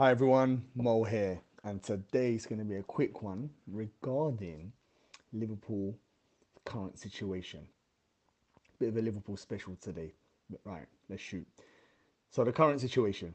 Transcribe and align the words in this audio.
Hi 0.00 0.10
everyone, 0.12 0.64
Mo 0.74 1.04
here, 1.04 1.38
and 1.62 1.82
today 1.82 2.32
is 2.34 2.46
going 2.46 2.58
to 2.58 2.64
be 2.64 2.76
a 2.76 2.82
quick 2.82 3.20
one 3.20 3.50
regarding 3.66 4.72
Liverpool 5.34 5.94
current 6.64 6.98
situation. 6.98 7.66
Bit 8.78 8.88
of 8.88 8.96
a 8.96 9.02
Liverpool 9.02 9.36
special 9.36 9.76
today, 9.78 10.14
but 10.48 10.60
right, 10.64 10.86
let's 11.10 11.20
shoot. 11.20 11.46
So 12.30 12.44
the 12.44 12.50
current 12.50 12.80
situation, 12.80 13.34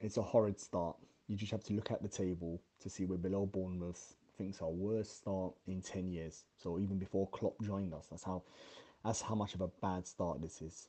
it's 0.00 0.16
a 0.16 0.22
horrid 0.22 0.58
start. 0.58 0.96
You 1.28 1.36
just 1.36 1.52
have 1.52 1.64
to 1.64 1.74
look 1.74 1.90
at 1.90 2.00
the 2.00 2.08
table 2.08 2.62
to 2.80 2.88
see 2.88 3.04
we're 3.04 3.18
below 3.18 3.44
Bournemouth. 3.44 4.14
I 4.16 4.32
think 4.38 4.54
it's 4.54 4.62
our 4.62 4.70
worst 4.70 5.18
start 5.18 5.52
in 5.66 5.82
ten 5.82 6.08
years. 6.08 6.44
So 6.56 6.78
even 6.78 6.98
before 6.98 7.28
Klopp 7.28 7.60
joined 7.62 7.92
us, 7.92 8.06
that's 8.10 8.24
how 8.24 8.42
that's 9.04 9.20
how 9.20 9.34
much 9.34 9.54
of 9.54 9.60
a 9.60 9.68
bad 9.82 10.06
start 10.06 10.40
this 10.40 10.62
is. 10.62 10.88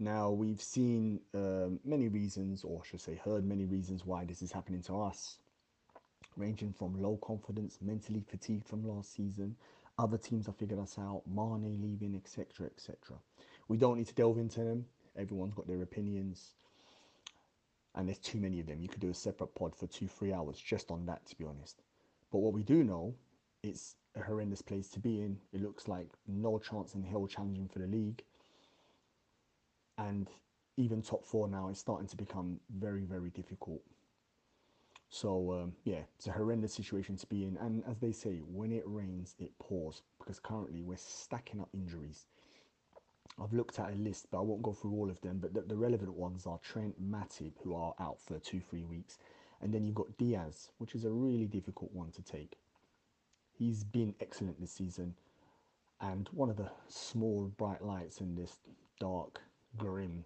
Now, 0.00 0.30
we've 0.30 0.60
seen 0.60 1.20
um, 1.34 1.78
many 1.84 2.08
reasons, 2.08 2.64
or 2.64 2.80
I 2.82 2.86
should 2.86 3.00
say, 3.00 3.20
heard 3.24 3.44
many 3.44 3.64
reasons 3.64 4.04
why 4.04 4.24
this 4.24 4.42
is 4.42 4.50
happening 4.50 4.82
to 4.82 5.00
us, 5.00 5.38
ranging 6.36 6.72
from 6.72 7.00
low 7.00 7.16
confidence, 7.22 7.78
mentally 7.80 8.24
fatigued 8.28 8.66
from 8.66 8.86
last 8.88 9.14
season. 9.14 9.54
Other 9.96 10.18
teams 10.18 10.46
have 10.46 10.56
figured 10.56 10.80
us 10.80 10.98
out, 10.98 11.22
Mane 11.28 11.78
leaving, 11.80 12.16
etc. 12.16 12.66
etc. 12.66 13.16
We 13.68 13.76
don't 13.76 13.96
need 13.96 14.08
to 14.08 14.14
delve 14.14 14.38
into 14.38 14.64
them. 14.64 14.84
Everyone's 15.16 15.54
got 15.54 15.68
their 15.68 15.82
opinions, 15.82 16.54
and 17.94 18.08
there's 18.08 18.18
too 18.18 18.38
many 18.38 18.58
of 18.58 18.66
them. 18.66 18.80
You 18.80 18.88
could 18.88 19.00
do 19.00 19.10
a 19.10 19.14
separate 19.14 19.54
pod 19.54 19.76
for 19.76 19.86
two, 19.86 20.08
three 20.08 20.32
hours 20.32 20.58
just 20.58 20.90
on 20.90 21.06
that, 21.06 21.24
to 21.26 21.36
be 21.36 21.44
honest. 21.44 21.82
But 22.32 22.38
what 22.38 22.52
we 22.52 22.64
do 22.64 22.82
know, 22.82 23.14
it's 23.62 23.94
a 24.16 24.22
horrendous 24.22 24.60
place 24.60 24.88
to 24.88 24.98
be 24.98 25.20
in. 25.20 25.38
It 25.52 25.62
looks 25.62 25.86
like 25.86 26.08
no 26.26 26.58
chance 26.58 26.96
in 26.96 27.04
hell 27.04 27.28
challenging 27.28 27.68
for 27.68 27.78
the 27.78 27.86
league 27.86 28.24
and 29.98 30.28
even 30.76 31.02
top 31.02 31.24
four 31.24 31.48
now 31.48 31.68
is 31.68 31.78
starting 31.78 32.08
to 32.08 32.16
become 32.16 32.60
very, 32.78 33.04
very 33.04 33.30
difficult. 33.30 33.82
So 35.08 35.52
um, 35.52 35.72
yeah, 35.84 36.00
it's 36.16 36.26
a 36.26 36.32
horrendous 36.32 36.74
situation 36.74 37.16
to 37.16 37.26
be 37.26 37.44
in. 37.44 37.56
And 37.58 37.84
as 37.88 37.98
they 37.98 38.12
say, 38.12 38.38
when 38.38 38.72
it 38.72 38.82
rains, 38.84 39.36
it 39.38 39.56
pours. 39.58 40.02
Because 40.18 40.40
currently 40.40 40.82
we're 40.82 40.96
stacking 40.96 41.60
up 41.60 41.68
injuries. 41.72 42.26
I've 43.40 43.52
looked 43.52 43.78
at 43.78 43.92
a 43.92 43.96
list, 43.96 44.26
but 44.30 44.38
I 44.38 44.42
won't 44.42 44.62
go 44.62 44.72
through 44.72 44.92
all 44.92 45.10
of 45.10 45.20
them. 45.20 45.38
But 45.38 45.54
the, 45.54 45.62
the 45.62 45.76
relevant 45.76 46.14
ones 46.14 46.46
are 46.46 46.58
Trent, 46.58 47.00
Matip, 47.00 47.52
who 47.62 47.74
are 47.74 47.94
out 48.00 48.20
for 48.20 48.38
two, 48.38 48.60
three 48.60 48.84
weeks, 48.84 49.18
and 49.60 49.72
then 49.72 49.84
you've 49.84 49.94
got 49.94 50.16
Diaz, 50.18 50.70
which 50.78 50.94
is 50.94 51.04
a 51.04 51.10
really 51.10 51.46
difficult 51.46 51.92
one 51.92 52.10
to 52.12 52.22
take. 52.22 52.56
He's 53.56 53.82
been 53.84 54.14
excellent 54.20 54.60
this 54.60 54.72
season, 54.72 55.14
and 56.00 56.28
one 56.32 56.50
of 56.50 56.56
the 56.56 56.70
small 56.88 57.52
bright 57.56 57.82
lights 57.82 58.20
in 58.20 58.34
this 58.34 58.58
dark 59.00 59.40
grim 59.76 60.24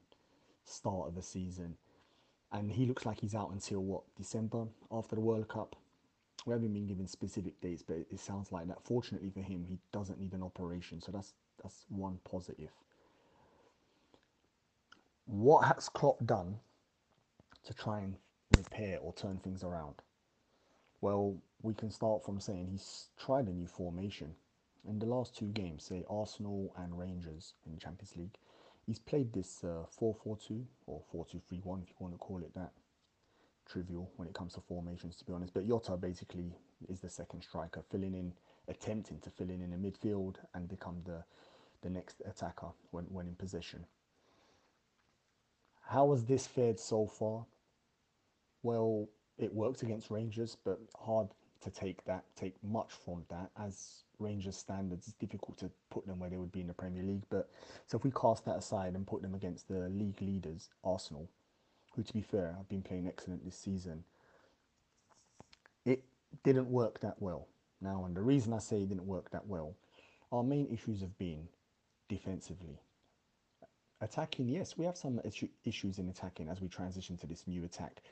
start 0.65 1.09
of 1.09 1.15
the 1.15 1.23
season. 1.23 1.77
And 2.53 2.71
he 2.73 2.87
looks 2.87 3.05
like 3.05 3.21
he's 3.21 3.35
out 3.35 3.51
until 3.51 3.81
what, 3.81 4.03
December 4.17 4.67
after 4.91 5.15
the 5.15 5.21
World 5.21 5.49
Cup? 5.49 5.77
We 6.47 6.53
haven't 6.53 6.73
been 6.73 6.87
given 6.87 7.07
specific 7.07 7.61
dates, 7.61 7.83
but 7.83 7.99
it 8.11 8.21
sounds 8.21 8.53
like 8.53 8.69
that. 8.69 8.83
Fortunately 8.83 9.31
for 9.31 9.41
him, 9.43 9.65
he 9.69 9.79
doesn't 9.93 10.19
need 10.19 10.33
an 10.33 10.43
operation, 10.43 11.01
so 11.01 11.13
that's 11.13 11.35
that's 11.63 11.85
one 11.89 12.19
positive. 12.25 12.71
What 15.27 15.67
has 15.67 15.89
Klopp 15.89 16.25
done 16.25 16.61
to 17.65 17.75
try 17.75 18.01
and 18.01 18.17
repair 18.57 18.99
or 19.03 19.13
turn 19.13 19.39
things 19.39 19.63
around? 19.63 19.97
Well, 21.01 21.37
we 21.63 21.75
can 21.75 21.91
start 21.91 22.25
from 22.25 22.41
saying 22.41 22.69
he's 22.71 23.09
tried 23.19 23.47
a 23.47 23.53
new 23.53 23.67
formation. 23.67 24.35
In 24.89 24.99
the 24.99 25.07
last 25.07 25.37
two 25.37 25.49
games, 25.49 25.85
say 25.85 26.05
Arsenal 26.09 26.73
and 26.79 26.99
Rangers 26.99 27.55
in 27.67 27.73
the 27.73 27.81
Champions 27.81 28.17
League, 28.17 28.39
He's 28.89 28.99
played 28.99 29.35
this 29.35 29.63
uh, 29.65 29.85
4-4-2 30.01 30.65
or 30.87 31.03
4-2-3-1 31.15 31.35
if 31.53 31.61
you 31.61 31.97
want 31.99 32.15
to 32.15 32.19
call 32.19 32.39
it 32.39 32.55
that. 32.55 32.73
Trivial 33.71 34.11
when 34.17 34.27
it 34.27 34.33
comes 34.33 34.55
to 34.55 34.63
formations, 34.63 35.15
to 35.17 35.27
be 35.27 35.35
honest. 35.35 35.53
But 35.53 35.69
Jota 35.69 35.95
basically 35.99 36.57
is 36.89 36.99
the 37.01 37.11
second 37.11 37.43
striker, 37.43 37.83
filling 37.91 38.15
in, 38.15 38.33
attempting 38.67 39.19
to 39.21 39.29
fill 39.29 39.51
in 39.51 39.61
in 39.61 39.71
the 39.71 39.77
midfield 39.77 40.37
and 40.55 40.67
become 40.67 41.03
the 41.05 41.23
the 41.83 41.91
next 41.91 42.23
attacker 42.27 42.69
when, 42.91 43.05
when 43.05 43.29
in 43.29 43.35
possession. 43.35 43.85
How 45.83 46.11
has 46.11 46.25
this 46.25 46.47
fared 46.47 46.81
so 46.81 47.07
far? 47.07 47.45
Well, 48.63 49.09
it 49.37 49.55
worked 49.55 49.83
against 49.83 50.11
Rangers, 50.11 50.57
but 50.65 50.81
hard 50.97 51.29
to 51.63 51.71
take 51.71 52.05
that, 52.05 52.25
take 52.37 52.55
much 52.63 52.93
from 53.05 53.25
that, 53.31 53.51
as 53.59 54.05
Rangers 54.19 54.57
standards, 54.57 55.09
it's 55.09 55.17
difficult 55.17 55.59
to 55.59 55.71
put 55.91 56.07
them 56.07 56.19
where 56.19 56.31
they 56.31 56.37
would 56.37 56.53
be 56.53 56.61
in 56.61 56.67
the 56.67 56.75
Premier 56.75 57.03
League. 57.03 57.25
But 57.31 57.51
so 57.87 57.97
if 57.97 58.05
we 58.05 58.11
cast 58.11 58.45
that 58.45 58.57
aside 58.57 58.95
and 58.95 59.07
put 59.07 59.23
them 59.23 59.35
against 59.35 59.69
the 59.69 59.89
league 59.89 60.21
leaders, 60.21 60.69
Arsenal, 60.85 61.29
who 61.95 62.03
to 62.03 62.13
be 62.13 62.23
fair 62.23 62.55
have 62.57 62.69
been 62.69 62.83
playing 62.83 63.09
excellent 63.09 63.45
this 63.45 63.59
season, 63.59 64.05
it 65.85 66.05
didn't 66.45 66.71
work 66.71 67.01
that 67.01 67.17
well. 67.21 67.49
Now, 67.81 68.05
and 68.05 68.17
the 68.17 68.23
reason 68.23 68.53
I 68.53 68.59
say 68.59 68.83
it 68.83 68.89
didn't 68.89 69.07
work 69.07 69.31
that 69.31 69.47
well, 69.47 69.75
our 70.33 70.43
main 70.43 70.69
issues 70.73 71.01
have 71.01 71.17
been 71.19 71.49
defensively. 72.09 72.81
Attacking, 74.01 74.49
yes, 74.49 74.77
we 74.77 74.85
have 74.85 74.97
some 74.97 75.21
issues 75.65 75.99
in 75.99 76.09
attacking 76.09 76.49
as 76.49 76.61
we 76.61 76.69
transition 76.69 77.17
to 77.17 77.27
this 77.27 77.47
new 77.47 77.65
attack. 77.65 78.03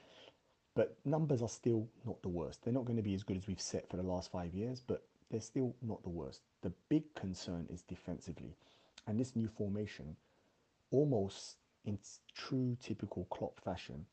But 0.76 0.94
numbers 1.06 1.40
are 1.42 1.48
still 1.48 1.88
not 2.04 2.20
the 2.22 2.28
worst. 2.28 2.62
They're 2.62 2.72
not 2.74 2.84
going 2.84 2.98
to 2.98 3.02
be 3.02 3.14
as 3.14 3.24
good 3.24 3.38
as 3.38 3.48
we've 3.48 3.60
set 3.60 3.88
for 3.88 3.96
the 3.96 4.02
last 4.02 4.30
five 4.30 4.54
years, 4.54 4.82
but 4.86 5.02
they're 5.30 5.40
still 5.40 5.74
not 5.80 6.02
the 6.02 6.10
worst. 6.10 6.42
The 6.62 6.72
big 6.90 7.02
concern 7.14 7.66
is 7.72 7.82
defensively. 7.82 8.54
And 9.06 9.18
this 9.18 9.34
new 9.34 9.48
formation, 9.48 10.16
almost 10.90 11.56
in 11.86 11.98
true 12.34 12.76
typical 12.78 13.24
Klopp 13.30 13.58
fashion, 13.64 14.04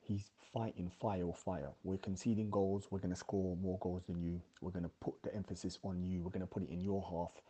he's 0.00 0.30
fighting 0.52 0.88
fire 1.00 1.24
or 1.24 1.34
fire. 1.34 1.70
We're 1.82 1.98
conceding 1.98 2.50
goals. 2.50 2.86
We're 2.90 3.00
going 3.00 3.10
to 3.10 3.16
score 3.16 3.56
more 3.56 3.78
goals 3.80 4.04
than 4.06 4.22
you. 4.22 4.40
We're 4.60 4.70
going 4.70 4.84
to 4.84 4.90
put 5.00 5.20
the 5.24 5.34
emphasis 5.34 5.80
on 5.82 6.00
you. 6.04 6.22
We're 6.22 6.30
going 6.30 6.40
to 6.40 6.46
put 6.46 6.62
it 6.62 6.70
in 6.70 6.80
your 6.80 7.02
half 7.02 7.42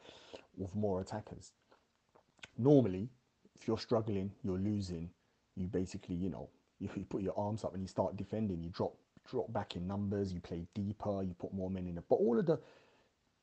with 0.56 0.74
more 0.74 1.02
attackers. 1.02 1.52
Normally, 2.56 3.10
if 3.54 3.68
you're 3.68 3.78
struggling, 3.78 4.32
you're 4.42 4.58
losing, 4.58 5.10
you 5.56 5.66
basically, 5.66 6.14
you 6.14 6.30
know, 6.30 6.48
you 6.80 7.04
put 7.08 7.22
your 7.22 7.38
arms 7.38 7.64
up 7.64 7.74
and 7.74 7.82
you 7.82 7.88
start 7.88 8.16
defending, 8.16 8.62
you 8.62 8.70
drop 8.70 8.94
drop 9.28 9.52
back 9.52 9.76
in 9.76 9.86
numbers, 9.86 10.32
you 10.32 10.40
play 10.40 10.64
deeper, 10.74 11.22
you 11.22 11.34
put 11.38 11.52
more 11.52 11.70
men 11.70 11.86
in 11.86 11.98
it. 11.98 12.04
But 12.08 12.16
all 12.16 12.38
of 12.38 12.46
the 12.46 12.60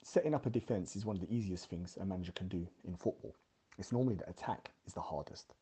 setting 0.04 0.34
up 0.34 0.46
a 0.46 0.50
defense 0.50 0.96
is 0.96 1.06
one 1.06 1.16
of 1.16 1.22
the 1.22 1.34
easiest 1.34 1.70
things 1.70 1.98
a 2.00 2.06
manager 2.06 2.32
can 2.34 2.48
do 2.48 2.68
in 2.86 2.96
football. 2.96 3.36
It's 3.78 3.92
normally 3.92 4.16
the 4.16 4.30
attack 4.30 4.72
is 4.86 4.94
the 4.94 5.02
hardest. 5.02 5.54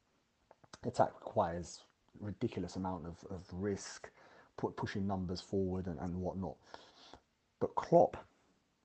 Attack 0.86 1.14
requires 1.20 1.84
ridiculous 2.20 2.76
amount 2.76 3.06
of, 3.06 3.16
of 3.30 3.46
risk, 3.54 4.10
put, 4.58 4.76
pushing 4.76 5.08
numbers 5.08 5.42
forward 5.42 5.88
and, 5.88 6.00
and 6.00 6.16
whatnot. 6.16 6.56
But 7.60 7.76
Klopp, 7.76 8.18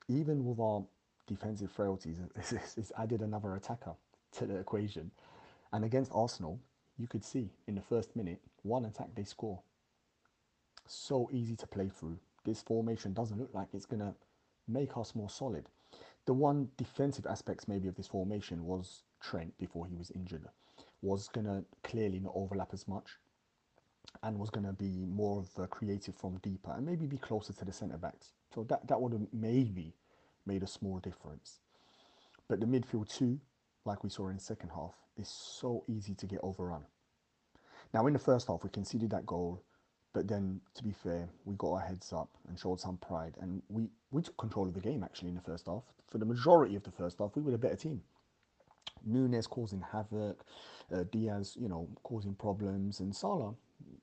even 0.09 0.45
with 0.45 0.61
our 0.61 0.85
defensive 1.27 1.73
frailties, 1.73 2.19
has 2.37 2.93
added 2.99 3.23
another 3.23 3.57
attacker 3.57 3.95
to 4.33 4.47
the 4.47 4.57
equation. 4.57 5.11
And 5.73 5.85
against 5.85 6.13
Arsenal, 6.15 6.61
you 6.99 7.07
could 7.07 7.25
see 7.25 7.51
in 7.67 7.75
the 7.75 7.81
first 7.81 8.17
minute, 8.17 8.41
one 8.63 8.85
attack 8.85 9.09
they 9.15 9.25
score. 9.25 9.61
So 10.87 11.29
easy 11.33 11.57
to 11.57 11.67
play 11.67 11.89
through. 11.89 12.19
This 12.45 12.63
formation 12.63 13.13
doesn't 13.13 13.39
look 13.39 13.53
like 13.53 13.69
it's 13.73 13.87
going 13.87 14.01
to 14.01 14.15
make 14.69 14.97
us 14.97 15.15
more 15.15 15.31
solid. 15.31 15.69
The 16.27 16.35
one 16.35 16.69
defensive 16.77 17.27
aspects 17.27 17.69
maybe 17.69 17.89
of 17.89 17.97
this 17.97 18.09
formation 18.09 18.65
was 18.65 19.03
Trent 19.21 19.57
before 19.59 19.87
he 19.87 19.95
was 19.95 20.11
injured 20.11 20.49
was 21.03 21.29
going 21.29 21.47
to 21.47 21.65
clearly 21.85 22.21
not 22.21 22.33
overlap 22.35 22.71
as 22.73 22.89
much 22.89 23.19
and 24.23 24.39
was 24.39 24.51
going 24.51 24.67
to 24.67 24.73
be 24.73 25.05
more 25.07 25.41
of 25.41 25.63
a 25.63 25.67
creative 25.67 26.15
from 26.15 26.39
deeper 26.39 26.73
and 26.73 26.87
maybe 26.87 27.07
be 27.07 27.19
closer 27.19 27.53
to 27.53 27.65
the 27.65 27.73
centre 27.73 27.99
backs. 27.99 28.33
So 28.55 28.65
that, 28.65 28.87
that 28.89 29.01
would 29.01 29.13
have 29.13 29.27
maybe 29.33 29.95
made 30.47 30.63
a 30.63 30.67
small 30.67 30.99
difference. 30.99 31.61
But 32.49 32.61
the 32.61 32.67
midfield 32.67 33.15
two, 33.15 33.41
like 33.87 34.05
we 34.05 34.11
saw 34.11 34.29
in 34.29 34.37
the 34.37 34.43
second 34.43 34.71
half, 34.71 34.95
is 35.17 35.29
so 35.29 35.85
easy 35.89 36.15
to 36.15 36.27
get 36.27 36.41
overrun. 36.43 36.83
Now 37.95 38.07
in 38.07 38.13
the 38.13 38.19
first 38.19 38.49
half 38.49 38.65
we 38.65 38.71
conceded 38.71 39.11
that 39.11 39.27
goal 39.27 39.63
but 40.17 40.29
then, 40.29 40.63
to 40.75 40.83
be 40.83 40.93
fair, 40.93 41.29
we 41.45 41.57
got 41.57 41.73
our 41.73 41.81
heads 41.81 42.11
up 42.11 42.31
and 42.49 42.59
showed 42.59 42.81
some 42.81 42.97
pride, 42.97 43.37
and 43.39 43.61
we, 43.69 43.91
we 44.11 44.23
took 44.23 44.39
control 44.39 44.67
of 44.67 44.73
the 44.73 44.81
game 44.81 45.05
actually 45.05 45.29
in 45.29 45.35
the 45.35 45.43
first 45.43 45.67
half. 45.67 45.83
For 46.11 46.17
the 46.17 46.25
majority 46.25 46.75
of 46.75 46.85
the 46.85 46.91
first 46.91 47.19
half, 47.19 47.37
we 47.37 47.43
were 47.43 47.53
a 47.53 47.59
better 47.59 47.77
team. 47.77 48.01
Nunez 49.05 49.47
causing 49.47 49.83
havoc, 49.83 50.43
uh, 50.91 51.05
Diaz, 51.13 51.55
you 51.61 51.69
know, 51.69 51.87
causing 52.03 52.35
problems, 52.35 53.01
and 53.01 53.15
Salah, 53.15 53.53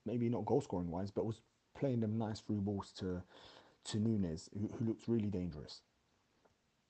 maybe 0.06 0.30
not 0.30 0.46
goal 0.46 0.62
scoring 0.62 0.92
wise, 0.92 1.10
but 1.10 1.26
was 1.26 1.42
playing 1.76 2.00
them 2.00 2.16
nice 2.20 2.42
through 2.42 2.62
balls 2.62 2.94
to 3.00 3.24
to 3.86 3.98
Nunez, 3.98 4.52
who, 4.54 4.70
who 4.78 4.86
looks 4.86 5.08
really 5.08 5.32
dangerous. 5.32 5.82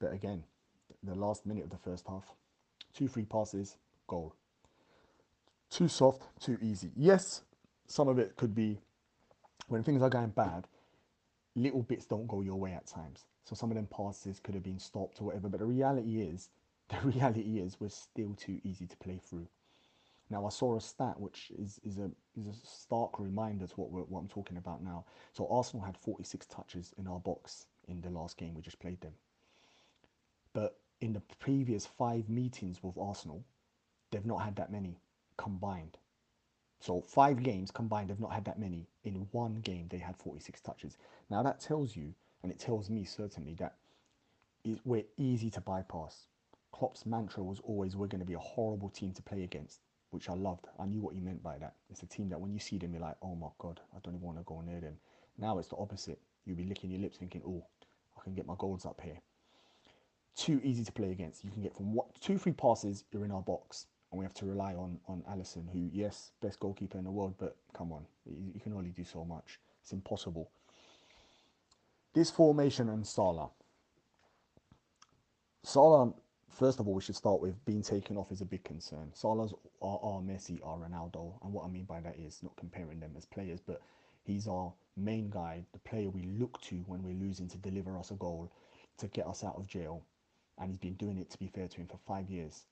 But 0.02 0.12
again, 0.12 0.44
the 1.02 1.16
last 1.16 1.46
minute 1.46 1.64
of 1.64 1.70
the 1.70 1.78
first 1.78 2.06
half, 2.10 2.26
two 2.94 3.08
free 3.08 3.26
passes, 3.26 3.78
goal. 4.08 4.36
Too 5.70 5.88
soft, 5.88 6.24
too 6.40 6.58
easy. 6.62 6.92
Yes, 6.96 7.42
some 7.88 8.08
of 8.08 8.20
it 8.20 8.36
could 8.36 8.54
be 8.54 8.80
when 9.68 9.84
things 9.84 10.02
are 10.02 10.10
going 10.10 10.30
bad, 10.30 10.68
little 11.56 11.84
bits 11.84 12.06
don't 12.06 12.28
go 12.28 12.42
your 12.42 12.60
way 12.60 12.74
at 12.74 12.86
times. 12.86 13.26
So 13.46 13.56
some 13.56 13.72
of 13.72 13.76
them 13.76 13.88
passes 13.88 14.40
could 14.40 14.56
have 14.56 14.64
been 14.64 14.80
stopped 14.80 15.22
or 15.22 15.26
whatever. 15.26 15.50
But 15.50 15.60
the 15.60 15.66
reality 15.66 16.22
is, 16.22 16.50
the 16.90 17.00
reality 17.08 17.60
is, 17.60 17.80
we're 17.80 17.90
still 17.90 18.34
too 18.36 18.60
easy 18.64 18.86
to 18.86 18.98
play 18.98 19.20
through. 19.24 19.48
Now 20.30 20.46
I 20.46 20.50
saw 20.50 20.76
a 20.76 20.82
stat 20.82 21.20
which 21.20 21.52
is, 21.60 21.80
is 21.84 21.98
a 22.00 22.10
is 22.40 22.48
a 22.48 22.54
stark 22.66 23.20
reminder 23.20 23.68
to 23.68 23.74
what 23.76 23.92
we're, 23.92 24.02
what 24.02 24.20
I'm 24.20 24.28
talking 24.28 24.58
about 24.58 24.84
now. 24.84 25.06
So 25.34 25.48
Arsenal 25.48 25.86
had 25.86 25.98
46 25.98 26.46
touches 26.48 26.94
in 26.98 27.08
our 27.08 27.20
box 27.20 27.68
in 27.88 28.02
the 28.02 28.10
last 28.10 28.38
game 28.38 28.56
we 28.56 28.62
just 28.62 28.80
played 28.80 29.00
them. 29.02 29.14
But 30.54 30.78
in 31.04 31.12
the 31.12 31.20
previous 31.38 31.86
five 31.86 32.30
meetings 32.30 32.82
with 32.82 32.98
Arsenal, 32.98 33.44
they've 34.10 34.26
not 34.26 34.42
had 34.42 34.56
that 34.56 34.72
many 34.72 34.96
combined. 35.36 35.98
So 36.80 37.02
five 37.02 37.44
games 37.44 37.72
combined, 37.72 38.10
they've 38.10 38.20
not 38.22 38.32
had 38.32 38.46
that 38.46 38.58
many. 38.58 38.88
In 39.04 39.28
one 39.32 39.56
game, 39.56 39.88
they 39.90 39.98
had 39.98 40.16
46 40.16 40.62
touches. 40.62 40.98
Now 41.30 41.44
that 41.44 41.60
tells 41.60 41.98
you, 41.98 42.14
and 42.42 42.50
it 42.54 42.58
tells 42.58 42.90
me 42.90 43.04
certainly 43.04 43.54
that 43.56 43.76
we're 44.86 45.04
easy 45.18 45.50
to 45.50 45.60
bypass. 45.60 46.28
Klopp's 46.72 47.06
mantra 47.06 47.44
was 47.44 47.60
always, 47.66 47.98
we're 47.98 48.08
going 48.08 48.22
to 48.22 48.26
be 48.26 48.36
a 48.36 48.40
horrible 48.40 48.90
team 48.90 49.12
to 49.12 49.22
play 49.22 49.44
against, 49.44 49.82
which 50.12 50.30
I 50.30 50.34
loved. 50.36 50.68
I 50.80 50.86
knew 50.86 51.02
what 51.02 51.16
he 51.16 51.20
meant 51.20 51.44
by 51.44 51.58
that. 51.58 51.74
It's 51.90 52.04
a 52.04 52.08
team 52.08 52.30
that 52.30 52.40
when 52.40 52.54
you 52.54 52.60
see 52.60 52.78
them, 52.78 52.94
you're 52.94 53.02
like, 53.02 53.18
oh 53.22 53.36
my 53.36 53.50
God, 53.58 53.82
I 53.94 54.00
don't 54.02 54.16
even 54.16 54.26
want 54.26 54.38
to 54.38 54.46
go 54.46 54.62
near 54.62 54.80
them. 54.80 54.96
Now 55.38 55.58
it's 55.60 55.68
the 55.68 55.76
opposite. 55.76 56.20
You'll 56.46 56.56
be 56.56 56.64
licking 56.64 56.92
your 56.92 57.02
lips 57.02 57.18
thinking, 57.18 57.42
oh, 57.46 57.66
I 58.18 58.24
can 58.24 58.36
get 58.36 58.48
my 58.48 58.56
goals 58.58 58.86
up 58.86 59.02
here. 59.04 59.20
Too 60.36 60.60
easy 60.64 60.84
to 60.84 60.92
play 60.92 61.12
against. 61.12 61.44
You 61.44 61.52
can 61.52 61.62
get 61.62 61.76
from 61.76 61.94
what, 61.94 62.08
two, 62.20 62.38
three 62.38 62.54
passes, 62.54 63.04
you're 63.12 63.26
in 63.26 63.32
our 63.32 63.42
box. 63.42 63.88
And 64.12 64.20
we 64.20 64.26
have 64.26 64.34
to 64.36 64.46
rely 64.46 64.74
on, 64.76 65.00
on 65.08 65.24
Alisson, 65.30 65.72
who, 65.72 65.90
yes, 65.92 66.32
best 66.42 66.60
goalkeeper 66.60 66.98
in 66.98 67.04
the 67.04 67.12
world, 67.12 67.34
but 67.40 67.56
come 67.76 67.92
on, 67.92 68.06
you, 68.26 68.52
you 68.54 68.60
can 68.60 68.74
only 68.74 68.92
do 68.92 69.04
so 69.04 69.26
much. 69.26 69.60
It's 69.82 69.92
impossible. 69.92 70.52
This 72.14 72.30
formation 72.30 72.90
and 72.90 73.06
Salah. 73.06 73.50
Salah, 75.64 76.14
first 76.52 76.80
of 76.80 76.88
all, 76.88 76.94
we 76.94 77.02
should 77.02 77.16
start 77.16 77.42
with 77.42 77.64
being 77.66 77.82
taken 77.82 78.18
off 78.18 78.32
is 78.32 78.42
a 78.42 78.46
big 78.46 78.64
concern. 78.64 79.10
Salah's 79.14 79.54
our, 79.82 80.00
our 80.04 80.22
Messi, 80.22 80.60
our 80.64 80.78
Ronaldo, 80.78 81.34
and 81.44 81.52
what 81.52 81.66
I 81.66 81.70
mean 81.70 81.86
by 81.86 82.00
that 82.02 82.16
is 82.18 82.44
not 82.44 82.56
comparing 82.56 83.00
them 83.00 83.14
as 83.18 83.26
players, 83.26 83.60
but 83.66 83.82
he's 84.24 84.48
our 84.48 84.72
main 84.96 85.30
guy, 85.30 85.64
the 85.74 85.80
player 85.80 86.10
we 86.10 86.24
look 86.40 86.62
to 86.62 86.76
when 86.86 87.02
we're 87.02 87.16
losing 87.16 87.48
to 87.50 87.58
deliver 87.58 87.98
us 87.98 88.12
a 88.12 88.16
goal, 88.16 88.52
to 88.98 89.08
get 89.08 89.26
us 89.26 89.44
out 89.44 89.56
of 89.56 89.66
jail, 89.66 90.04
and 90.60 90.70
he's 90.70 90.80
been 90.80 90.94
doing 90.94 91.18
it. 91.18 91.30
To 91.32 91.38
be 91.38 91.48
fair 91.48 91.68
to 91.68 91.78
him, 91.78 91.88
for 91.88 92.00
five 92.08 92.30
years. 92.30 92.66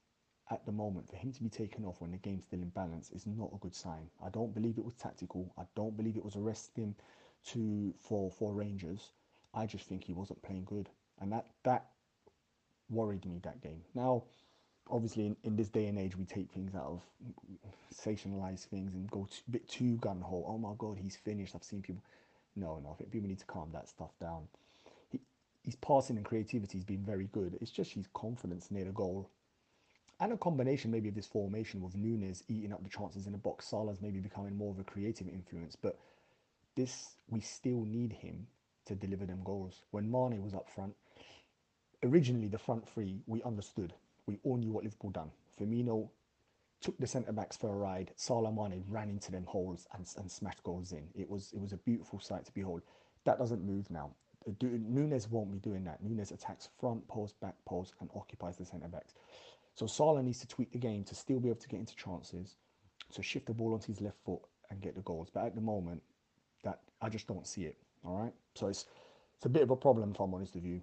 At 0.49 0.65
the 0.65 0.71
moment, 0.71 1.09
for 1.09 1.15
him 1.15 1.31
to 1.31 1.41
be 1.41 1.49
taken 1.49 1.85
off 1.85 2.01
when 2.01 2.11
the 2.11 2.17
game's 2.17 2.43
still 2.43 2.61
in 2.61 2.69
balance 2.69 3.09
is 3.11 3.25
not 3.25 3.51
a 3.53 3.57
good 3.57 3.73
sign. 3.73 4.09
I 4.21 4.29
don't 4.29 4.53
believe 4.53 4.77
it 4.77 4.83
was 4.83 4.95
tactical. 4.95 5.53
I 5.57 5.63
don't 5.75 5.95
believe 5.95 6.17
it 6.17 6.25
was 6.25 6.35
arresting 6.35 6.93
to 7.47 7.93
for 7.99 8.29
for 8.31 8.53
Rangers. 8.53 9.11
I 9.53 9.65
just 9.65 9.85
think 9.87 10.03
he 10.03 10.13
wasn't 10.13 10.41
playing 10.41 10.65
good, 10.65 10.89
and 11.21 11.31
that 11.31 11.45
that 11.63 11.85
worried 12.89 13.25
me 13.25 13.39
that 13.43 13.61
game. 13.61 13.81
Now, 13.95 14.23
obviously, 14.89 15.27
in, 15.27 15.37
in 15.43 15.55
this 15.55 15.69
day 15.69 15.87
and 15.87 15.97
age, 15.97 16.17
we 16.17 16.25
take 16.25 16.51
things 16.51 16.75
out 16.75 16.85
of 16.85 17.01
sensationalize 17.95 18.65
things 18.65 18.93
and 18.93 19.09
go 19.09 19.27
a 19.47 19.51
bit 19.51 19.67
too 19.67 19.97
gun 19.97 20.21
ho. 20.21 20.45
Oh 20.47 20.57
my 20.57 20.73
God, 20.77 20.97
he's 20.97 21.15
finished. 21.15 21.55
I've 21.55 21.63
seen 21.63 21.81
people. 21.81 22.01
No, 22.55 22.79
no, 22.83 22.91
I 22.91 22.95
think 22.95 23.11
people 23.11 23.29
need 23.29 23.39
to 23.39 23.45
calm 23.45 23.69
that 23.73 23.87
stuff 23.87 24.11
down. 24.19 24.47
His 25.63 25.75
passing 25.75 26.17
and 26.17 26.25
creativity 26.25 26.77
has 26.77 26.85
been 26.85 27.05
very 27.05 27.27
good. 27.31 27.57
It's 27.61 27.71
just 27.71 27.91
his 27.93 28.07
confidence 28.13 28.71
near 28.71 28.85
the 28.85 28.91
goal. 28.91 29.29
And 30.19 30.33
a 30.33 30.37
combination 30.37 30.91
maybe 30.91 31.09
of 31.09 31.15
this 31.15 31.27
formation 31.27 31.81
with 31.81 31.95
Nunez 31.95 32.43
eating 32.47 32.73
up 32.73 32.83
the 32.83 32.89
chances 32.89 33.25
in 33.25 33.31
the 33.31 33.37
box, 33.37 33.67
Salah's 33.67 34.01
maybe 34.01 34.19
becoming 34.19 34.55
more 34.55 34.71
of 34.71 34.79
a 34.79 34.83
creative 34.83 35.27
influence. 35.27 35.75
But 35.75 35.97
this, 36.75 37.15
we 37.29 37.41
still 37.41 37.83
need 37.85 38.13
him 38.13 38.47
to 38.85 38.95
deliver 38.95 39.25
them 39.25 39.41
goals. 39.43 39.81
When 39.91 40.09
Mane 40.11 40.41
was 40.43 40.53
up 40.53 40.69
front, 40.69 40.93
originally 42.03 42.47
the 42.47 42.57
front 42.57 42.87
three, 42.87 43.21
we 43.27 43.41
understood. 43.43 43.93
We 44.25 44.39
all 44.43 44.57
knew 44.57 44.71
what 44.71 44.83
Liverpool 44.83 45.11
done. 45.11 45.31
Firmino 45.59 46.09
took 46.81 46.97
the 46.97 47.07
centre 47.07 47.31
backs 47.31 47.57
for 47.57 47.69
a 47.69 47.75
ride. 47.75 48.11
Salah 48.15 48.51
Mane 48.51 48.83
ran 48.87 49.09
into 49.09 49.31
them 49.31 49.45
holes 49.45 49.87
and, 49.93 50.07
and 50.17 50.29
smashed 50.29 50.63
goals 50.63 50.91
in. 50.91 51.07
It 51.15 51.29
was 51.29 51.51
it 51.53 51.61
was 51.61 51.73
a 51.73 51.77
beautiful 51.77 52.19
sight 52.19 52.45
to 52.45 52.51
behold. 52.51 52.81
That 53.25 53.37
doesn't 53.37 53.63
move 53.63 53.89
now. 53.91 54.11
Nunez 54.61 55.29
won't 55.29 55.51
be 55.51 55.59
doing 55.59 55.83
that. 55.83 56.03
Nunez 56.03 56.31
attacks 56.31 56.69
front 56.79 57.07
post, 57.07 57.39
back 57.39 57.55
post, 57.65 57.93
and 57.99 58.09
occupies 58.15 58.57
the 58.57 58.65
centre 58.65 58.87
backs. 58.87 59.13
So 59.75 59.85
Salah 59.87 60.23
needs 60.23 60.39
to 60.39 60.47
tweak 60.47 60.71
the 60.71 60.79
game 60.79 61.03
to 61.05 61.15
still 61.15 61.39
be 61.39 61.49
able 61.49 61.59
to 61.59 61.67
get 61.67 61.79
into 61.79 61.95
chances, 61.95 62.57
to 63.13 63.23
shift 63.23 63.45
the 63.45 63.53
ball 63.53 63.73
onto 63.73 63.87
his 63.87 64.01
left 64.01 64.17
foot 64.25 64.41
and 64.69 64.81
get 64.81 64.95
the 64.95 65.01
goals. 65.01 65.29
But 65.33 65.45
at 65.45 65.55
the 65.55 65.61
moment, 65.61 66.01
that 66.63 66.79
I 67.01 67.09
just 67.09 67.27
don't 67.27 67.47
see 67.47 67.63
it. 67.63 67.77
All 68.05 68.17
right. 68.17 68.33
So 68.55 68.67
it's 68.67 68.85
it's 69.35 69.45
a 69.45 69.49
bit 69.49 69.63
of 69.63 69.71
a 69.71 69.75
problem 69.75 70.11
if 70.11 70.19
I'm 70.19 70.33
honest 70.33 70.55
with 70.55 70.65
you. 70.65 70.81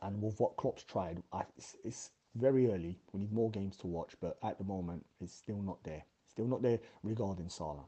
And 0.00 0.22
with 0.22 0.40
what 0.40 0.56
Klopp's 0.56 0.84
tried, 0.84 1.22
I, 1.32 1.42
it's, 1.56 1.76
it's 1.84 2.10
very 2.34 2.72
early. 2.72 2.98
We 3.12 3.20
need 3.20 3.32
more 3.32 3.50
games 3.50 3.76
to 3.78 3.86
watch, 3.86 4.14
but 4.20 4.38
at 4.42 4.58
the 4.58 4.64
moment, 4.64 5.04
it's 5.20 5.34
still 5.34 5.60
not 5.62 5.82
there. 5.84 6.02
Still 6.26 6.46
not 6.46 6.62
there 6.62 6.80
regarding 7.02 7.50
Salah. 7.50 7.84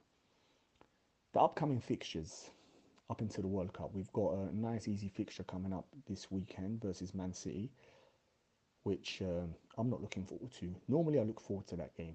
The 1.32 1.40
upcoming 1.40 1.80
fixtures 1.80 2.50
up 3.10 3.20
into 3.20 3.40
the 3.40 3.48
World 3.48 3.72
Cup, 3.72 3.90
we've 3.92 4.12
got 4.12 4.34
a 4.34 4.56
nice, 4.56 4.88
easy 4.88 5.08
fixture 5.08 5.44
coming 5.44 5.72
up 5.72 5.86
this 6.08 6.30
weekend 6.30 6.80
versus 6.82 7.14
Man 7.14 7.32
City, 7.32 7.70
which 8.82 9.20
um, 9.22 9.54
I'm 9.76 9.90
not 9.90 10.00
looking 10.00 10.24
forward 10.24 10.52
to. 10.60 10.74
Normally, 10.88 11.18
I 11.18 11.22
look 11.22 11.40
forward 11.40 11.66
to 11.68 11.76
that 11.76 11.96
game, 11.96 12.14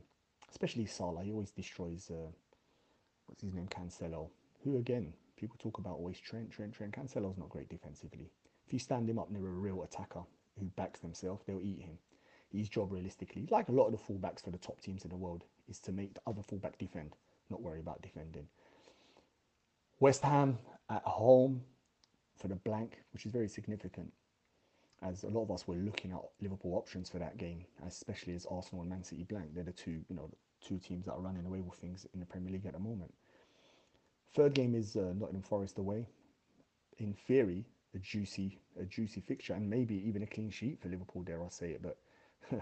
especially 0.50 0.86
Salah. 0.86 1.24
He 1.24 1.32
always 1.32 1.52
destroys, 1.52 2.10
uh, 2.12 2.32
what's 3.28 3.44
his 3.44 3.54
name, 3.54 3.68
Cancelo, 3.68 4.30
who 4.64 4.78
again, 4.78 5.14
people 5.38 5.58
talk 5.60 5.78
about 5.78 5.94
always 5.94 6.20
Trent, 6.20 6.52
Trent, 6.52 6.74
Trent. 6.74 6.94
Cancelo's 6.94 7.38
not 7.38 7.50
great 7.50 7.70
defensively. 7.70 8.32
If 8.66 8.74
you 8.74 8.80
stand 8.80 9.10
him 9.10 9.20
up 9.20 9.32
near 9.32 9.48
a 9.48 9.52
real 9.52 9.84
attacker 9.84 10.24
who 10.60 10.66
backs 10.76 11.00
themselves, 11.00 11.44
they'll 11.46 11.62
eat 11.62 11.82
him 11.82 11.98
his 12.52 12.70
job 12.70 12.92
realistically, 12.92 13.48
like 13.52 13.70
a 13.70 13.72
lot 13.72 13.86
of 13.86 13.92
the 13.92 13.98
fullbacks 13.98 14.44
for 14.44 14.52
the 14.52 14.58
top 14.58 14.82
teams 14.82 15.04
in 15.04 15.10
the 15.10 15.16
world, 15.16 15.44
is 15.68 15.80
to 15.80 15.92
make 15.92 16.14
the 16.16 16.22
other 16.26 16.42
fullback 16.42 16.78
defend, 16.78 17.16
not 17.50 17.62
worry 17.62 17.80
about 17.80 18.02
defending. 18.02 18.48
West 20.00 20.24
Ham 20.24 20.58
at 20.90 21.04
home 21.04 21.62
for 22.38 22.48
the 22.48 22.56
blank, 22.56 23.00
which 23.12 23.26
is 23.26 23.32
very 23.32 23.50
significant, 23.50 24.12
as 25.02 25.24
a 25.24 25.30
lot 25.30 25.44
of 25.44 25.52
us 25.52 25.68
were 25.68 25.76
looking 25.76 26.12
at 26.12 26.20
Liverpool 26.42 26.76
options 26.76 27.10
for 27.10 27.20
that 27.20 27.38
game, 27.38 27.66
especially 27.86 28.34
as 28.36 28.46
Arsenal 28.46 28.82
and 28.82 28.90
Man 28.90 29.04
City 29.04 29.24
blank. 29.24 29.54
They're 29.54 29.64
the 29.64 29.72
two, 29.72 30.02
you 30.10 30.16
know, 30.16 30.30
two 30.66 30.78
teams 30.78 31.06
that 31.06 31.14
are 31.14 31.22
running 31.22 31.46
away 31.46 31.62
with 31.62 31.78
things 31.80 32.06
in 32.14 32.20
the 32.20 32.26
Premier 32.26 32.52
League 32.52 32.66
at 32.66 32.74
the 32.74 32.80
moment. 32.80 33.14
Third 34.36 34.54
game 34.54 34.76
is 34.76 34.96
uh, 34.96 35.14
Nottingham 35.18 35.42
Forest 35.42 35.80
away. 35.80 36.08
In 36.98 37.14
theory, 37.14 37.66
a 37.96 38.00
juicy, 38.00 38.60
a 38.80 38.86
juicy 38.86 39.22
fixture, 39.22 39.54
and 39.54 39.70
maybe 39.70 39.96
even 40.08 40.24
a 40.24 40.28
clean 40.28 40.50
sheet 40.50 40.80
for 40.82 40.90
Liverpool. 40.90 41.24
Dare 41.24 41.44
I 41.44 41.50
say 41.50 41.72
it? 41.72 41.82
But 41.82 41.98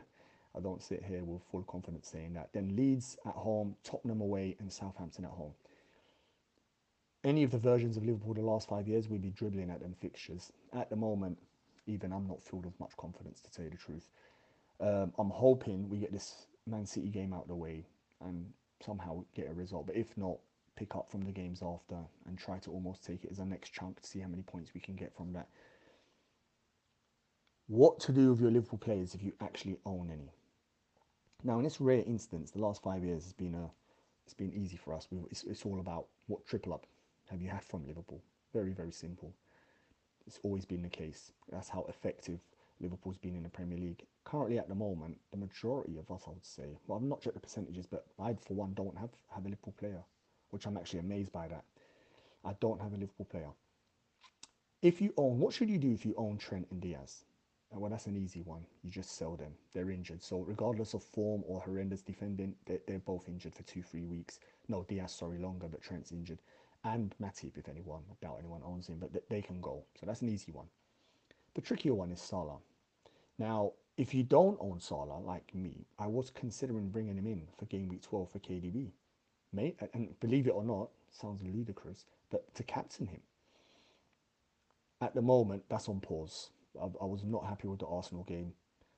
I 0.55 0.59
don't 0.61 0.81
sit 0.81 1.03
here 1.03 1.23
with 1.23 1.41
full 1.51 1.63
confidence 1.63 2.07
saying 2.09 2.33
that. 2.33 2.49
Then 2.53 2.75
Leeds 2.75 3.17
at 3.25 3.33
home, 3.33 3.75
Tottenham 3.83 4.21
away, 4.21 4.55
and 4.59 4.71
Southampton 4.71 5.25
at 5.25 5.31
home. 5.31 5.53
Any 7.23 7.43
of 7.43 7.51
the 7.51 7.57
versions 7.57 7.97
of 7.97 8.05
Liverpool 8.05 8.33
the 8.33 8.41
last 8.41 8.69
five 8.69 8.87
years, 8.87 9.09
we'd 9.09 9.21
be 9.21 9.31
dribbling 9.31 9.69
at 9.69 9.81
them 9.81 9.95
fixtures. 9.99 10.51
At 10.73 10.89
the 10.89 10.95
moment, 10.95 11.37
even 11.85 12.13
I'm 12.13 12.27
not 12.27 12.41
filled 12.41 12.65
with 12.65 12.79
much 12.79 12.95
confidence 12.97 13.41
to 13.41 13.51
tell 13.51 13.65
you 13.65 13.71
the 13.71 13.77
truth. 13.77 14.09
Um, 14.79 15.13
I'm 15.17 15.29
hoping 15.29 15.89
we 15.89 15.97
get 15.97 16.11
this 16.11 16.47
Man 16.67 16.85
City 16.85 17.09
game 17.09 17.33
out 17.33 17.43
of 17.43 17.47
the 17.47 17.55
way 17.55 17.85
and 18.21 18.45
somehow 18.85 19.23
get 19.35 19.49
a 19.49 19.53
result. 19.53 19.87
But 19.87 19.95
if 19.95 20.15
not, 20.17 20.37
pick 20.75 20.95
up 20.95 21.09
from 21.09 21.21
the 21.21 21.31
games 21.31 21.61
after 21.63 21.97
and 22.27 22.37
try 22.37 22.59
to 22.59 22.71
almost 22.71 23.03
take 23.03 23.25
it 23.25 23.31
as 23.31 23.39
a 23.39 23.45
next 23.45 23.73
chunk 23.73 23.99
to 23.99 24.07
see 24.07 24.19
how 24.19 24.27
many 24.27 24.43
points 24.43 24.73
we 24.75 24.79
can 24.79 24.95
get 24.95 25.15
from 25.15 25.33
that 25.33 25.47
what 27.67 27.99
to 27.99 28.11
do 28.11 28.31
with 28.31 28.41
your 28.41 28.51
Liverpool 28.51 28.79
players 28.79 29.13
if 29.13 29.21
you 29.21 29.33
actually 29.41 29.77
own 29.85 30.09
any. 30.11 30.31
Now, 31.43 31.57
in 31.57 31.63
this 31.63 31.79
rare 31.79 32.03
instance, 32.05 32.51
the 32.51 32.59
last 32.59 32.81
five 32.81 33.03
years 33.03 33.23
has 33.23 33.33
been 33.33 33.55
a 33.55 33.69
it's 34.25 34.33
been 34.33 34.53
easy 34.53 34.75
for 34.75 34.93
us. 34.93 35.07
It's, 35.31 35.43
it's 35.43 35.65
all 35.65 35.79
about 35.79 36.07
what 36.27 36.45
triple 36.45 36.73
up 36.73 36.85
have 37.29 37.41
you 37.41 37.49
had 37.49 37.63
from 37.63 37.85
Liverpool. 37.87 38.21
Very 38.53 38.71
very 38.71 38.91
simple. 38.91 39.33
It's 40.25 40.39
always 40.43 40.65
been 40.65 40.81
the 40.81 40.89
case. 40.89 41.31
That's 41.51 41.69
how 41.69 41.85
effective 41.87 42.39
Liverpool's 42.81 43.17
been 43.17 43.35
in 43.35 43.43
the 43.43 43.49
Premier 43.49 43.77
League. 43.77 44.05
Currently, 44.25 44.59
at 44.59 44.67
the 44.67 44.75
moment, 44.75 45.17
the 45.31 45.37
majority 45.37 45.97
of 45.97 46.11
us, 46.11 46.23
I 46.27 46.31
would 46.31 46.45
say, 46.45 46.77
well, 46.85 46.97
I've 46.97 47.03
not 47.03 47.21
checked 47.21 47.35
the 47.35 47.41
percentages, 47.41 47.85
but 47.85 48.05
I, 48.19 48.33
for 48.33 48.53
one, 48.55 48.73
don't 48.73 48.97
have 48.97 49.09
have 49.33 49.45
a 49.45 49.49
Liverpool 49.49 49.73
player, 49.79 50.03
which 50.49 50.65
I'm 50.65 50.77
actually 50.77 50.99
amazed 50.99 51.31
by 51.31 51.47
that. 51.47 51.63
I 52.43 52.53
don't 52.59 52.81
have 52.81 52.93
a 52.93 52.97
Liverpool 52.97 53.25
player. 53.25 53.49
If 54.81 55.01
you 55.01 55.13
own, 55.17 55.39
what 55.39 55.53
should 55.53 55.69
you 55.69 55.77
do 55.77 55.91
if 55.91 56.05
you 56.05 56.13
own 56.17 56.37
Trent 56.37 56.67
and 56.71 56.79
Diaz? 56.79 57.23
Uh, 57.75 57.79
well, 57.79 57.89
that's 57.89 58.05
an 58.05 58.15
easy 58.15 58.41
one. 58.41 58.65
You 58.83 58.91
just 58.91 59.17
sell 59.17 59.35
them. 59.35 59.53
They're 59.73 59.91
injured. 59.91 60.23
So 60.23 60.39
regardless 60.41 60.93
of 60.93 61.03
form 61.03 61.43
or 61.47 61.59
horrendous 61.59 62.01
defending, 62.01 62.55
they're, 62.65 62.79
they're 62.87 62.99
both 62.99 63.27
injured 63.27 63.55
for 63.55 63.63
two, 63.63 63.81
three 63.81 64.05
weeks. 64.05 64.39
No, 64.67 64.85
Diaz, 64.87 65.11
sorry, 65.11 65.39
longer, 65.39 65.67
but 65.67 65.81
Trent's 65.81 66.11
injured. 66.11 66.39
And 66.93 67.13
Matip, 67.21 67.57
if 67.57 67.67
anyone, 67.67 68.01
I 68.09 68.25
doubt 68.25 68.37
anyone 68.39 68.61
owns 68.63 68.87
him, 68.87 68.97
but 68.99 69.11
they, 69.29 69.41
can 69.41 69.59
go. 69.59 69.83
So 69.99 70.05
that's 70.05 70.21
an 70.21 70.29
easy 70.29 70.53
one. 70.53 70.67
The 71.53 71.61
trickier 71.61 71.93
one 71.93 72.11
is 72.11 72.21
Salah. 72.21 72.59
Now, 73.37 73.73
if 73.97 74.13
you 74.13 74.23
don't 74.23 74.57
own 74.61 74.79
Salah, 74.79 75.19
like 75.19 75.53
me, 75.53 75.85
I 75.99 76.07
was 76.07 76.29
considering 76.29 76.87
bringing 76.89 77.17
him 77.17 77.27
in 77.27 77.41
for 77.57 77.65
game 77.65 77.89
week 77.89 78.03
12 78.03 78.31
for 78.31 78.39
KDB. 78.39 78.91
Mate, 79.51 79.77
and 79.93 80.17
believe 80.21 80.47
it 80.47 80.51
or 80.51 80.63
not, 80.63 80.89
sounds 81.11 81.41
ludicrous, 81.43 82.05
but 82.29 82.53
to 82.55 82.63
captain 82.63 83.07
him. 83.07 83.21
At 85.01 85.13
the 85.13 85.21
moment, 85.21 85.63
that's 85.67 85.89
on 85.89 85.99
pause 85.99 86.51
I, 86.81 86.85
I 87.01 87.05
was 87.05 87.23
not 87.23 87.45
happy 87.45 87.67
with 87.67 87.79
the 87.79 87.87
Arsenal 87.87 88.23
game. 88.23 88.53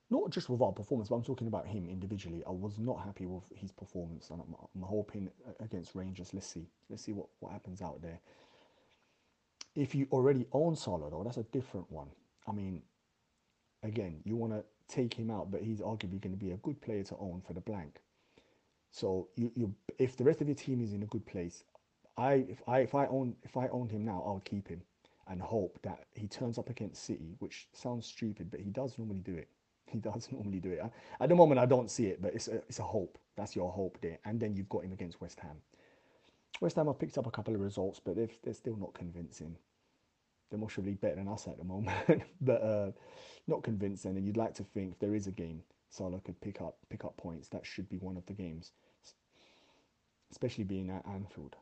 Not 0.10 0.32
just 0.32 0.50
with 0.50 0.62
our 0.62 0.72
performance, 0.72 1.10
but 1.10 1.16
I'm 1.16 1.24
talking 1.24 1.48
about 1.48 1.68
him 1.68 1.88
individually. 1.88 2.44
I 2.48 2.52
was 2.52 2.78
not 2.80 3.04
happy 3.04 3.26
with 3.26 3.44
his 3.56 3.72
performance, 3.72 4.30
and 4.32 4.42
I'm, 4.42 4.56
I'm 4.76 4.82
hoping 4.82 5.30
uh, 5.48 5.64
against 5.64 5.96
Rangers. 5.96 6.34
Let's 6.34 6.48
see, 6.48 6.68
let's 6.90 7.04
see 7.04 7.14
what, 7.14 7.28
what 7.40 7.52
happens 7.52 7.82
out 7.82 8.02
there. 8.02 8.20
If 9.76 9.94
you 9.94 10.08
already 10.12 10.48
own 10.52 10.76
Salah, 10.76 11.10
though, 11.12 11.24
that's 11.24 11.38
a 11.38 11.44
different 11.44 11.92
one. 11.92 12.08
I 12.48 12.52
mean, 12.52 12.82
again, 13.84 14.22
you 14.24 14.36
want 14.36 14.54
to 14.54 14.64
take 14.88 15.14
him 15.14 15.30
out, 15.30 15.52
but 15.52 15.62
he's 15.62 15.80
arguably 15.80 16.20
going 16.20 16.32
to 16.32 16.38
be 16.38 16.52
a 16.52 16.58
good 16.58 16.82
player 16.82 17.04
to 17.04 17.16
own 17.20 17.42
for 17.46 17.54
the 17.54 17.62
blank. 17.62 18.02
So 18.92 19.28
you, 19.36 19.52
you, 19.56 19.76
if 20.00 20.18
the 20.18 20.24
rest 20.24 20.42
of 20.42 20.48
your 20.48 20.56
team 20.56 20.82
is 20.82 20.94
in 20.94 21.04
a 21.04 21.06
good 21.06 21.26
place, 21.26 21.64
I, 22.18 22.46
if 22.50 22.62
I, 22.68 22.80
if 22.80 22.96
I 22.96 23.06
own, 23.06 23.36
if 23.44 23.56
I 23.56 23.68
owned 23.68 23.92
him 23.92 24.04
now, 24.04 24.24
I'll 24.26 24.42
keep 24.44 24.68
him 24.68 24.82
and 25.28 25.40
hope 25.40 25.80
that 25.84 26.06
he 26.16 26.28
turns 26.28 26.58
up 26.58 26.70
against 26.70 27.06
City, 27.06 27.36
which 27.38 27.68
sounds 27.72 28.08
stupid, 28.08 28.50
but 28.50 28.60
he 28.60 28.72
does 28.72 28.98
normally 28.98 29.22
do 29.22 29.36
it. 29.36 29.48
He 29.94 30.00
does 30.00 30.30
normally 30.32 30.60
do 30.60 30.72
it. 30.72 30.82
At 31.20 31.30
the 31.30 31.36
moment, 31.36 31.60
I 31.60 31.66
don't 31.66 31.90
see 31.90 32.08
it, 32.08 32.22
but 32.22 32.34
it's 32.34 32.48
a, 32.48 32.56
it's 32.68 32.80
a 32.80 32.84
hope. 32.84 33.18
That's 33.36 33.56
your 33.56 33.72
hope 33.72 33.98
there. 34.02 34.20
And 34.26 34.40
then 34.40 34.56
you've 34.56 34.70
got 34.70 34.84
him 34.84 34.94
against 34.94 35.20
West 35.22 35.40
Ham. 35.40 35.58
West 36.62 36.76
Ham 36.76 36.88
have 36.88 37.00
picked 37.00 37.18
up 37.18 37.26
a 37.26 37.32
couple 37.32 37.56
of 37.56 37.62
results, 37.62 38.00
but 38.04 38.16
they're, 38.16 38.30
they're 38.44 38.54
still 38.54 38.76
not 38.76 38.94
convincing. 38.94 39.56
They're 40.50 40.84
be 40.84 40.94
better 40.94 41.16
than 41.16 41.28
us 41.28 41.48
at 41.48 41.58
the 41.58 41.64
moment, 41.64 42.24
but 42.42 42.62
uh, 42.64 42.92
not 43.48 43.64
convincing. 43.64 44.18
And 44.18 44.26
you'd 44.26 44.38
like 44.38 44.56
to 44.56 44.64
think 44.64 44.94
if 44.94 45.00
there 45.00 45.16
is 45.16 45.28
a 45.28 45.32
game 45.32 45.62
Salah 45.90 46.20
could 46.20 46.40
pick 46.40 46.62
up 46.62 46.78
pick 46.90 47.04
up 47.04 47.18
points. 47.18 47.50
That 47.50 47.66
should 47.66 47.90
be 47.90 47.98
one 47.98 48.18
of 48.18 48.26
the 48.26 48.34
games, 48.34 48.72
especially 50.32 50.64
being 50.64 50.90
at 50.90 51.06
Anfield. 51.08 51.56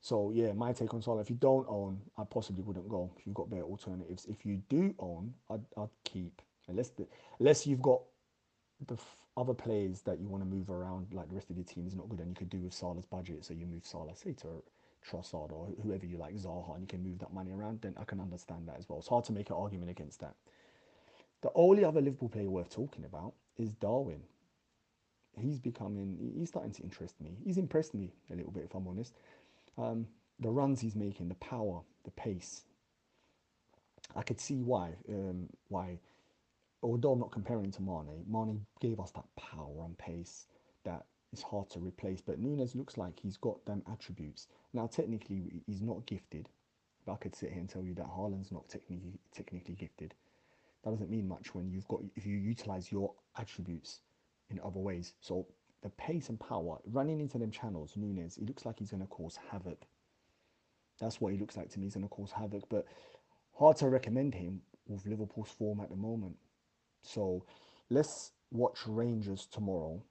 So 0.00 0.30
yeah, 0.34 0.52
my 0.52 0.72
take 0.72 0.92
on 0.92 1.02
Salah. 1.02 1.20
If 1.22 1.30
you 1.30 1.36
don't 1.36 1.66
own, 1.68 2.00
I 2.18 2.24
possibly 2.24 2.62
wouldn't 2.62 2.88
go. 2.88 3.10
If 3.16 3.26
you've 3.26 3.34
got 3.34 3.50
better 3.50 3.62
alternatives, 3.62 4.26
if 4.26 4.44
you 4.44 4.62
do 4.68 4.94
own, 4.98 5.32
I'd, 5.48 5.64
I'd 5.76 5.88
keep 6.04 6.42
unless 6.68 6.90
the, 6.90 7.06
unless 7.38 7.66
you've 7.66 7.82
got 7.82 8.00
the 8.86 8.94
f- 8.94 9.16
other 9.36 9.54
players 9.54 10.02
that 10.02 10.20
you 10.20 10.28
want 10.28 10.42
to 10.42 10.48
move 10.48 10.70
around, 10.70 11.06
like 11.12 11.28
the 11.28 11.34
rest 11.34 11.50
of 11.50 11.56
your 11.56 11.64
team 11.64 11.86
is 11.86 11.94
not 11.94 12.08
good, 12.08 12.20
and 12.20 12.28
you 12.28 12.34
could 12.34 12.50
do 12.50 12.60
with 12.60 12.72
Salah's 12.72 13.06
budget. 13.06 13.44
So 13.44 13.54
you 13.54 13.66
move 13.66 13.84
Salah, 13.84 14.14
say 14.16 14.32
to 14.32 14.62
Trossard 15.08 15.52
or 15.52 15.68
whoever 15.82 16.06
you 16.06 16.16
like, 16.16 16.34
Zaha, 16.34 16.74
and 16.74 16.82
you 16.82 16.86
can 16.86 17.02
move 17.02 17.18
that 17.18 17.32
money 17.32 17.52
around. 17.52 17.80
Then 17.80 17.94
I 18.00 18.04
can 18.04 18.20
understand 18.20 18.68
that 18.68 18.76
as 18.78 18.88
well. 18.88 18.98
It's 18.98 19.08
hard 19.08 19.24
to 19.26 19.32
make 19.32 19.50
an 19.50 19.56
argument 19.56 19.90
against 19.90 20.20
that. 20.20 20.34
The 21.42 21.50
only 21.54 21.84
other 21.84 22.00
Liverpool 22.00 22.28
player 22.28 22.48
worth 22.48 22.70
talking 22.70 23.04
about 23.04 23.34
is 23.58 23.70
Darwin. 23.74 24.22
He's 25.38 25.58
becoming, 25.58 26.32
he's 26.38 26.48
starting 26.48 26.72
to 26.72 26.82
interest 26.82 27.20
me. 27.20 27.36
He's 27.44 27.58
impressed 27.58 27.92
me 27.92 28.12
a 28.32 28.36
little 28.36 28.52
bit, 28.52 28.64
if 28.64 28.74
I'm 28.74 28.86
honest. 28.86 29.14
Um, 29.76 30.06
the 30.40 30.48
runs 30.48 30.80
he's 30.80 30.94
making, 30.94 31.28
the 31.28 31.34
power, 31.34 31.80
the 32.04 32.10
pace. 32.12 32.62
I 34.14 34.22
could 34.22 34.40
see 34.40 34.62
why, 34.62 34.92
um, 35.08 35.48
why 35.68 35.98
although 36.84 37.12
I'm 37.12 37.20
not 37.20 37.32
comparing 37.32 37.70
to 37.72 37.82
Mane, 37.82 38.24
Mane 38.28 38.66
gave 38.80 39.00
us 39.00 39.10
that 39.12 39.24
power 39.36 39.84
and 39.84 39.96
pace 39.96 40.46
that 40.84 41.06
is 41.32 41.42
hard 41.42 41.70
to 41.70 41.80
replace. 41.80 42.20
But 42.20 42.38
Nunez 42.38 42.74
looks 42.74 42.96
like 42.98 43.18
he's 43.18 43.36
got 43.36 43.64
them 43.64 43.82
attributes. 43.90 44.48
Now, 44.72 44.86
technically, 44.86 45.62
he's 45.66 45.80
not 45.80 46.06
gifted, 46.06 46.48
but 47.06 47.12
I 47.12 47.16
could 47.16 47.34
sit 47.34 47.50
here 47.50 47.60
and 47.60 47.68
tell 47.68 47.82
you 47.82 47.94
that 47.94 48.06
Haaland's 48.06 48.52
not 48.52 48.68
technically 48.68 49.18
technically 49.34 49.74
gifted. 49.74 50.14
That 50.84 50.90
doesn't 50.90 51.10
mean 51.10 51.26
much 51.26 51.54
when 51.54 51.70
you've 51.70 51.88
got 51.88 52.00
if 52.16 52.26
you 52.26 52.36
utilize 52.36 52.92
your 52.92 53.12
attributes 53.38 54.00
in 54.50 54.60
other 54.60 54.80
ways. 54.80 55.14
So 55.20 55.46
the 55.82 55.88
pace 55.90 56.28
and 56.28 56.38
power 56.38 56.78
running 56.86 57.20
into 57.20 57.38
them 57.38 57.50
channels, 57.50 57.94
Nunez, 57.96 58.36
he 58.36 58.44
looks 58.44 58.66
like 58.66 58.78
he's 58.78 58.90
going 58.90 59.02
to 59.02 59.08
cause 59.08 59.38
havoc. 59.50 59.86
That's 61.00 61.20
what 61.20 61.32
he 61.32 61.38
looks 61.38 61.56
like 61.56 61.70
to 61.70 61.78
me. 61.78 61.86
He's 61.86 61.94
going 61.94 62.06
to 62.06 62.14
cause 62.14 62.30
havoc, 62.30 62.68
but 62.68 62.86
hard 63.58 63.76
to 63.78 63.88
recommend 63.88 64.34
him 64.34 64.60
with 64.86 65.06
Liverpool's 65.06 65.50
form 65.50 65.80
at 65.80 65.88
the 65.88 65.96
moment. 65.96 66.36
So 67.04 67.44
let's 67.90 68.32
watch 68.50 68.80
Rangers 68.86 69.46
tomorrow, 69.46 70.02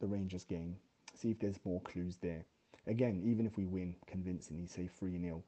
the 0.00 0.06
Rangers 0.06 0.44
game, 0.44 0.76
see 1.14 1.30
if 1.30 1.38
there's 1.38 1.58
more 1.64 1.80
clues 1.82 2.18
there. 2.20 2.44
Again, 2.86 3.22
even 3.24 3.46
if 3.46 3.56
we 3.56 3.64
win 3.64 3.94
convincingly, 4.06 4.66
say 4.66 4.88
3 4.98 5.18
0, 5.20 5.42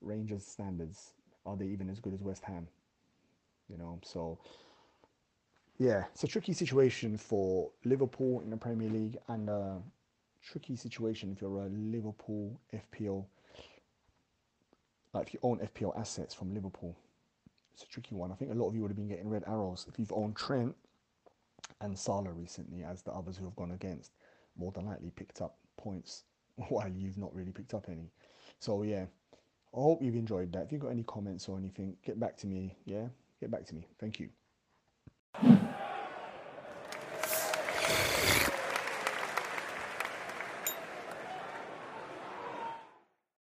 Rangers 0.00 0.46
standards, 0.46 1.14
are 1.44 1.56
they 1.56 1.66
even 1.66 1.90
as 1.90 1.98
good 1.98 2.14
as 2.14 2.22
West 2.22 2.44
Ham? 2.44 2.68
You 3.68 3.76
know, 3.76 3.98
so 4.02 4.38
yeah, 5.78 6.04
it's 6.12 6.24
a 6.24 6.28
tricky 6.28 6.52
situation 6.52 7.18
for 7.18 7.70
Liverpool 7.84 8.40
in 8.40 8.50
the 8.50 8.56
Premier 8.56 8.88
League 8.88 9.18
and 9.28 9.48
a 9.48 9.82
tricky 10.42 10.76
situation 10.76 11.30
if 11.30 11.42
you're 11.42 11.58
a 11.58 11.68
Liverpool 11.68 12.58
FPL, 12.72 13.24
like 15.12 15.26
if 15.26 15.34
you 15.34 15.40
own 15.42 15.58
FPL 15.58 15.98
assets 15.98 16.32
from 16.32 16.54
Liverpool 16.54 16.96
it's 17.78 17.88
a 17.88 17.92
tricky 17.92 18.16
one. 18.16 18.32
I 18.32 18.34
think 18.34 18.50
a 18.50 18.54
lot 18.54 18.68
of 18.68 18.74
you 18.74 18.82
would 18.82 18.90
have 18.90 18.96
been 18.96 19.06
getting 19.06 19.28
red 19.28 19.44
arrows 19.46 19.86
if 19.88 20.00
you've 20.00 20.12
owned 20.12 20.36
Trent 20.36 20.74
and 21.80 21.96
Salah 21.96 22.32
recently, 22.32 22.82
as 22.82 23.02
the 23.02 23.12
others 23.12 23.36
who 23.36 23.44
have 23.44 23.54
gone 23.54 23.70
against 23.70 24.10
more 24.56 24.72
than 24.72 24.86
likely 24.86 25.10
picked 25.10 25.40
up 25.40 25.58
points 25.76 26.24
while 26.68 26.88
you've 26.88 27.18
not 27.18 27.32
really 27.32 27.52
picked 27.52 27.74
up 27.74 27.88
any. 27.88 28.10
So 28.58 28.82
yeah, 28.82 29.04
I 29.72 29.76
hope 29.76 30.02
you've 30.02 30.16
enjoyed 30.16 30.52
that. 30.54 30.64
If 30.64 30.72
you've 30.72 30.80
got 30.80 30.88
any 30.88 31.04
comments 31.04 31.48
or 31.48 31.56
anything, 31.56 31.96
get 32.04 32.18
back 32.18 32.36
to 32.38 32.48
me. 32.48 32.74
Yeah, 32.84 33.06
get 33.38 33.52
back 33.52 33.64
to 33.66 33.76
me. 33.76 33.86
Thank 34.00 34.18
you. 34.18 34.28